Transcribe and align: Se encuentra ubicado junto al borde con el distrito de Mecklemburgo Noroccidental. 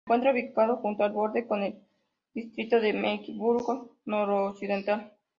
Se 0.01 0.05
encuentra 0.05 0.31
ubicado 0.31 0.77
junto 0.77 1.03
al 1.03 1.11
borde 1.11 1.45
con 1.45 1.61
el 1.61 1.75
distrito 2.33 2.79
de 2.81 2.91
Mecklemburgo 2.91 3.97
Noroccidental. 4.05 5.13